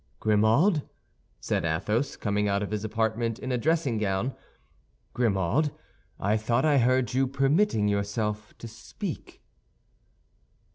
"Grimaud," 0.19 0.81
said 1.39 1.63
Athos, 1.63 2.15
coming 2.15 2.47
out 2.47 2.63
of 2.63 2.71
his 2.71 2.83
apartment 2.83 3.37
in 3.37 3.51
a 3.51 3.57
dressing 3.59 3.99
gown, 3.99 4.33
"Grimaud, 5.13 5.71
I 6.19 6.37
thought 6.37 6.65
I 6.65 6.79
heard 6.79 7.13
you 7.13 7.27
permitting 7.27 7.87
yourself 7.87 8.57
to 8.57 8.67
speak?" 8.67 9.43